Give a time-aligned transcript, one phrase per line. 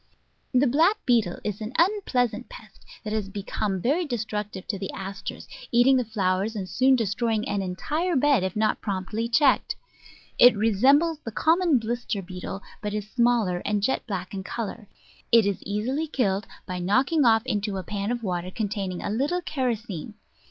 [0.51, 5.47] The Black Beetle is an unpleasant pest that has become very destructive to the Asters,
[5.71, 9.75] eating the flow ers, and soon destroying an entire bed if not promptly checked.
[10.39, 14.87] It resembles the common blister beetle, but is smaller and jet black in colour;
[15.31, 19.43] it is easily killed by knocking off into a pan of water containing a little
[19.43, 20.15] kerosene.